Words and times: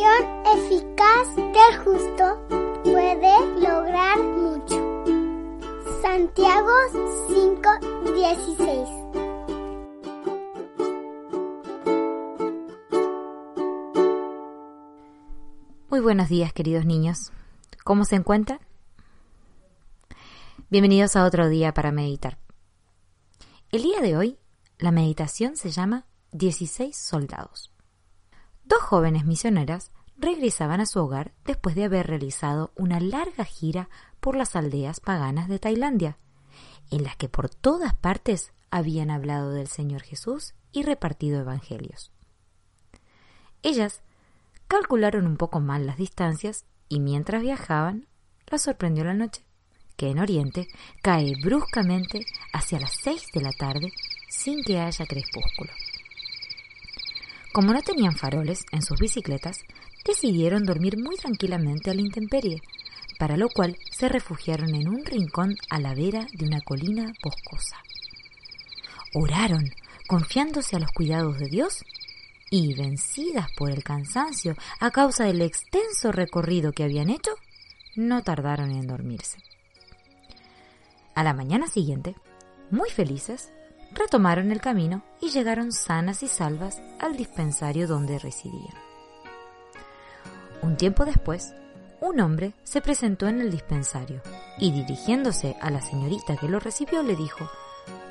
oración 0.00 0.24
eficaz 0.46 1.36
del 1.36 1.78
justo 1.84 2.46
puede 2.82 3.60
lograr 3.60 4.18
mucho. 4.18 5.04
Santiago 6.02 6.72
5:16 7.28 8.88
Muy 15.90 16.00
buenos 16.00 16.28
días, 16.28 16.52
queridos 16.52 16.84
niños. 16.86 17.32
¿Cómo 17.84 18.04
se 18.04 18.16
encuentran? 18.16 18.60
Bienvenidos 20.70 21.16
a 21.16 21.24
otro 21.24 21.48
día 21.48 21.74
para 21.74 21.90
meditar. 21.92 22.38
El 23.70 23.82
día 23.82 24.00
de 24.00 24.16
hoy, 24.16 24.38
la 24.78 24.92
meditación 24.92 25.56
se 25.56 25.70
llama 25.70 26.06
16 26.32 26.96
soldados. 26.96 27.70
Dos 28.70 28.82
jóvenes 28.82 29.24
misioneras 29.26 29.90
regresaban 30.16 30.80
a 30.80 30.86
su 30.86 31.00
hogar 31.00 31.32
después 31.44 31.74
de 31.74 31.86
haber 31.86 32.06
realizado 32.06 32.70
una 32.76 33.00
larga 33.00 33.44
gira 33.44 33.88
por 34.20 34.36
las 34.36 34.54
aldeas 34.54 35.00
paganas 35.00 35.48
de 35.48 35.58
Tailandia, 35.58 36.18
en 36.92 37.02
las 37.02 37.16
que 37.16 37.28
por 37.28 37.50
todas 37.50 37.94
partes 37.94 38.52
habían 38.70 39.10
hablado 39.10 39.50
del 39.50 39.66
Señor 39.66 40.02
Jesús 40.02 40.54
y 40.70 40.84
repartido 40.84 41.40
evangelios. 41.40 42.12
Ellas 43.64 44.02
calcularon 44.68 45.26
un 45.26 45.36
poco 45.36 45.58
mal 45.58 45.84
las 45.84 45.96
distancias 45.96 46.64
y 46.88 47.00
mientras 47.00 47.42
viajaban, 47.42 48.06
la 48.46 48.58
sorprendió 48.58 49.02
la 49.02 49.14
noche, 49.14 49.44
que 49.96 50.10
en 50.10 50.20
Oriente 50.20 50.68
cae 51.02 51.32
bruscamente 51.42 52.24
hacia 52.52 52.78
las 52.78 52.92
seis 52.92 53.26
de 53.34 53.40
la 53.40 53.50
tarde 53.50 53.90
sin 54.28 54.62
que 54.62 54.78
haya 54.78 55.06
crepúsculo. 55.06 55.72
Como 57.52 57.72
no 57.72 57.82
tenían 57.82 58.14
faroles 58.14 58.64
en 58.70 58.82
sus 58.82 59.00
bicicletas, 59.00 59.64
decidieron 60.04 60.64
dormir 60.64 60.98
muy 60.98 61.16
tranquilamente 61.16 61.90
a 61.90 61.94
la 61.94 62.00
intemperie, 62.00 62.62
para 63.18 63.36
lo 63.36 63.48
cual 63.48 63.76
se 63.90 64.08
refugiaron 64.08 64.74
en 64.74 64.88
un 64.88 65.04
rincón 65.04 65.56
a 65.68 65.80
la 65.80 65.94
vera 65.94 66.26
de 66.32 66.46
una 66.46 66.60
colina 66.60 67.12
boscosa. 67.22 67.76
Oraron, 69.14 69.72
confiándose 70.06 70.76
a 70.76 70.78
los 70.78 70.92
cuidados 70.92 71.38
de 71.38 71.48
Dios, 71.48 71.84
y 72.50 72.74
vencidas 72.74 73.50
por 73.52 73.70
el 73.70 73.84
cansancio 73.84 74.56
a 74.80 74.90
causa 74.90 75.24
del 75.24 75.42
extenso 75.42 76.12
recorrido 76.12 76.72
que 76.72 76.84
habían 76.84 77.10
hecho, 77.10 77.32
no 77.96 78.22
tardaron 78.22 78.70
en 78.70 78.86
dormirse. 78.86 79.38
A 81.14 81.24
la 81.24 81.34
mañana 81.34 81.66
siguiente, 81.66 82.14
muy 82.70 82.90
felices, 82.90 83.52
retomaron 83.92 84.50
el 84.50 84.60
camino 84.60 85.02
y 85.20 85.30
llegaron 85.30 85.72
sanas 85.72 86.22
y 86.22 86.28
salvas 86.28 86.80
al 86.98 87.16
dispensario 87.16 87.86
donde 87.86 88.18
residían. 88.18 88.74
Un 90.62 90.76
tiempo 90.76 91.04
después, 91.04 91.54
un 92.00 92.20
hombre 92.20 92.54
se 92.64 92.80
presentó 92.80 93.28
en 93.28 93.40
el 93.40 93.50
dispensario 93.50 94.22
y 94.58 94.72
dirigiéndose 94.72 95.56
a 95.60 95.70
la 95.70 95.80
señorita 95.80 96.36
que 96.36 96.48
lo 96.48 96.60
recibió 96.60 97.02
le 97.02 97.16
dijo, 97.16 97.48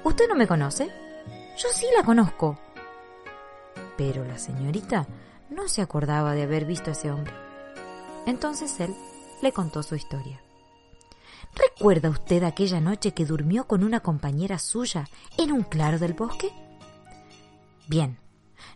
¿Usted 0.03 0.27
no 0.27 0.35
me 0.35 0.47
conoce? 0.47 0.89
Yo 1.57 1.69
sí 1.73 1.85
la 1.95 2.03
conozco, 2.03 2.57
pero 3.97 4.23
la 4.23 4.37
señorita 4.37 5.07
no 5.49 5.67
se 5.67 5.81
acordaba 5.81 6.33
de 6.33 6.43
haber 6.43 6.65
visto 6.65 6.89
a 6.89 6.93
ese 6.93 7.11
hombre. 7.11 7.33
Entonces 8.25 8.79
él 8.79 8.95
le 9.41 9.51
contó 9.51 9.83
su 9.83 9.95
historia. 9.95 10.41
¿Recuerda 11.79 12.09
usted 12.09 12.43
aquella 12.43 12.81
noche 12.81 13.13
que 13.13 13.25
durmió 13.25 13.65
con 13.65 13.85
una 13.85 14.01
compañera 14.01 14.59
suya 14.59 15.07
en 15.37 15.53
un 15.53 15.61
claro 15.63 15.97
del 15.97 16.11
bosque? 16.11 16.51
Bien, 17.87 18.17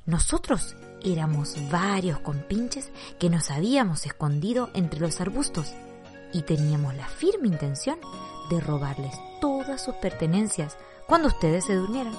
nosotros 0.05 0.77
éramos 1.03 1.57
varios 1.69 2.19
compinches 2.19 2.93
que 3.19 3.29
nos 3.29 3.51
habíamos 3.51 4.05
escondido 4.05 4.69
entre 4.73 5.01
los 5.01 5.19
arbustos 5.19 5.73
y 6.31 6.43
teníamos 6.43 6.95
la 6.95 7.05
firme 7.05 7.49
intención 7.49 7.99
de 8.49 8.61
robarles 8.61 9.13
todas 9.41 9.83
sus 9.83 9.95
pertenencias 9.95 10.77
cuando 11.05 11.27
ustedes 11.27 11.65
se 11.65 11.75
durmieran. 11.75 12.15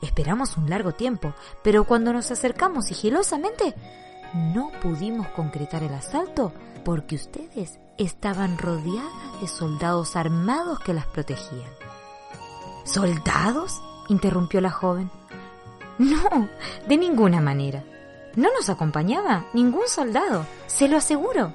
Esperamos 0.00 0.56
un 0.56 0.70
largo 0.70 0.92
tiempo, 0.92 1.34
pero 1.64 1.82
cuando 1.82 2.12
nos 2.12 2.30
acercamos 2.30 2.86
sigilosamente, 2.86 3.74
no 4.32 4.70
pudimos 4.80 5.26
concretar 5.30 5.82
el 5.82 5.92
asalto 5.92 6.52
porque 6.84 7.16
ustedes 7.16 7.80
estaban 7.98 8.58
rodeadas 8.58 9.40
de 9.40 9.48
soldados 9.48 10.16
armados 10.16 10.78
que 10.80 10.94
las 10.94 11.06
protegían. 11.06 11.70
¿Soldados? 12.84 13.80
interrumpió 14.08 14.60
la 14.60 14.70
joven. 14.70 15.10
No, 15.98 16.48
de 16.86 16.96
ninguna 16.96 17.40
manera. 17.40 17.82
No 18.36 18.52
nos 18.52 18.68
acompañaba 18.68 19.46
ningún 19.54 19.88
soldado, 19.88 20.46
se 20.66 20.88
lo 20.88 20.98
aseguro. 20.98 21.52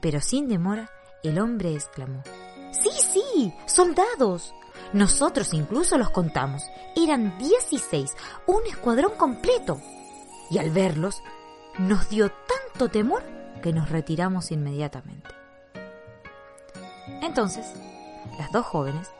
Pero 0.00 0.20
sin 0.20 0.48
demora, 0.48 0.88
el 1.22 1.38
hombre 1.38 1.74
exclamó. 1.74 2.22
Sí, 2.70 2.90
sí, 2.92 3.52
soldados. 3.66 4.54
Nosotros 4.92 5.52
incluso 5.52 5.98
los 5.98 6.10
contamos. 6.10 6.62
Eran 6.96 7.36
16, 7.38 8.16
un 8.46 8.64
escuadrón 8.66 9.12
completo. 9.16 9.80
Y 10.50 10.58
al 10.58 10.70
verlos, 10.70 11.22
nos 11.78 12.08
dio 12.08 12.30
tanto 12.30 12.88
temor 12.88 13.22
que 13.62 13.72
nos 13.72 13.90
retiramos 13.90 14.50
inmediatamente. 14.52 15.39
Entonces, 17.22 17.72
las 18.38 18.50
dos 18.52 18.66
jóvenes 18.66 19.10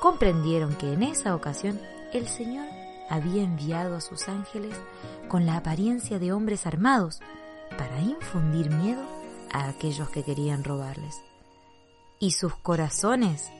comprendieron 0.00 0.74
que 0.74 0.92
en 0.92 1.02
esa 1.02 1.34
ocasión 1.34 1.80
el 2.12 2.28
Señor 2.28 2.66
había 3.08 3.42
enviado 3.42 3.96
a 3.96 4.00
sus 4.00 4.28
ángeles 4.28 4.74
con 5.28 5.46
la 5.46 5.56
apariencia 5.56 6.18
de 6.18 6.32
hombres 6.32 6.66
armados 6.66 7.20
para 7.76 8.00
infundir 8.00 8.70
miedo 8.70 9.02
a 9.52 9.68
aquellos 9.68 10.08
que 10.10 10.22
querían 10.22 10.64
robarles. 10.64 11.16
Y 12.18 12.32
sus 12.32 12.54
corazones 12.56 13.50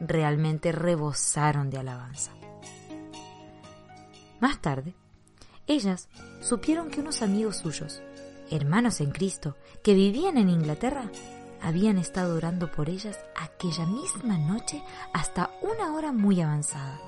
realmente 0.00 0.72
rebosaron 0.72 1.70
de 1.70 1.78
alabanza. 1.78 2.32
Más 4.40 4.60
tarde, 4.60 4.94
ellas 5.66 6.08
supieron 6.40 6.90
que 6.90 7.00
unos 7.00 7.22
amigos 7.22 7.58
suyos, 7.58 8.02
hermanos 8.50 9.00
en 9.00 9.12
Cristo, 9.12 9.56
que 9.84 9.94
vivían 9.94 10.36
en 10.36 10.48
Inglaterra, 10.48 11.10
habían 11.62 11.96
estado 11.96 12.36
orando 12.36 12.70
por 12.70 12.88
ellas 12.88 13.18
aquella 13.36 13.86
misma 13.86 14.36
noche 14.36 14.82
hasta 15.12 15.50
una 15.62 15.94
hora 15.94 16.12
muy 16.12 16.40
avanzada. 16.40 17.00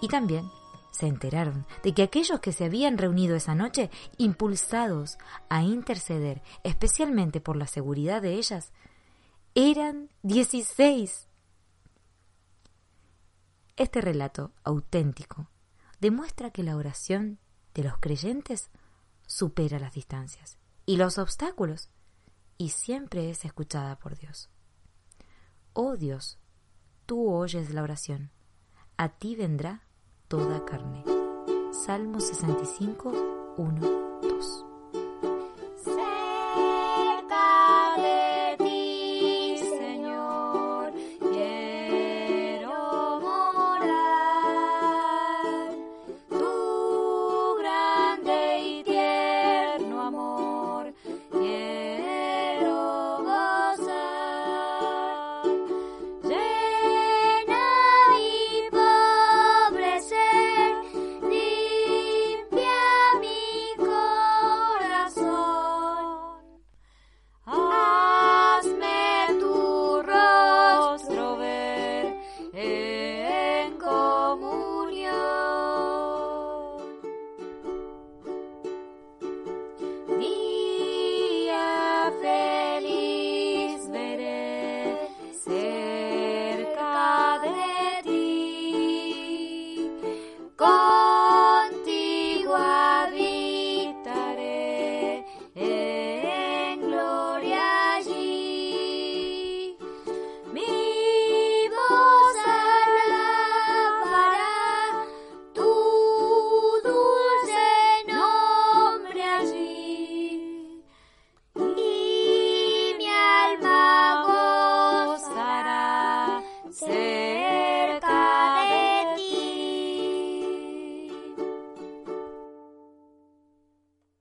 Y 0.00 0.08
también 0.08 0.50
se 0.90 1.06
enteraron 1.06 1.66
de 1.82 1.92
que 1.92 2.02
aquellos 2.02 2.38
que 2.40 2.52
se 2.52 2.64
habían 2.64 2.98
reunido 2.98 3.34
esa 3.34 3.54
noche, 3.54 3.90
impulsados 4.16 5.18
a 5.48 5.62
interceder 5.62 6.42
especialmente 6.62 7.40
por 7.40 7.56
la 7.56 7.66
seguridad 7.66 8.22
de 8.22 8.34
ellas, 8.34 8.72
eran 9.54 10.10
dieciséis. 10.22 11.28
Este 13.76 14.00
relato 14.00 14.52
auténtico 14.62 15.48
demuestra 16.00 16.50
que 16.50 16.62
la 16.62 16.76
oración 16.76 17.40
de 17.74 17.82
los 17.82 17.98
creyentes 17.98 18.70
supera 19.26 19.80
las 19.80 19.94
distancias 19.94 20.58
y 20.86 20.96
los 20.96 21.18
obstáculos 21.18 21.88
y 22.58 22.70
siempre 22.70 23.30
es 23.30 23.44
escuchada 23.44 23.98
por 23.98 24.16
Dios. 24.16 24.50
Oh 25.72 25.96
Dios, 25.96 26.38
tú 27.06 27.32
oyes 27.32 27.72
la 27.74 27.82
oración, 27.82 28.30
a 28.96 29.08
ti 29.08 29.36
vendrá 29.36 29.82
toda 30.28 30.64
carne. 30.64 31.04
Salmo 31.72 32.20
65, 32.20 33.54
1, 33.56 34.20
2. 34.22 34.73